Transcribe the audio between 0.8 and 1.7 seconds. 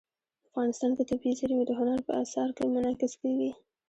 کې طبیعي زیرمې